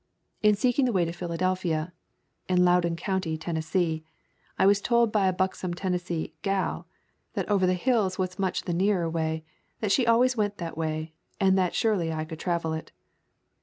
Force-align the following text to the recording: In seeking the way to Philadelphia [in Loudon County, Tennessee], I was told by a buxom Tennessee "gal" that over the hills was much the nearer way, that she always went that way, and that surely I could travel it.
In 0.41 0.55
seeking 0.55 0.85
the 0.85 0.91
way 0.91 1.05
to 1.05 1.11
Philadelphia 1.11 1.93
[in 2.49 2.65
Loudon 2.65 2.95
County, 2.95 3.37
Tennessee], 3.37 4.03
I 4.57 4.65
was 4.65 4.81
told 4.81 5.11
by 5.11 5.27
a 5.27 5.31
buxom 5.31 5.75
Tennessee 5.75 6.33
"gal" 6.41 6.87
that 7.33 7.47
over 7.47 7.67
the 7.67 7.75
hills 7.75 8.17
was 8.17 8.39
much 8.39 8.63
the 8.63 8.73
nearer 8.73 9.07
way, 9.07 9.43
that 9.79 9.91
she 9.91 10.07
always 10.07 10.35
went 10.35 10.57
that 10.57 10.75
way, 10.75 11.13
and 11.39 11.55
that 11.55 11.75
surely 11.75 12.11
I 12.11 12.25
could 12.25 12.39
travel 12.39 12.73
it. 12.73 12.91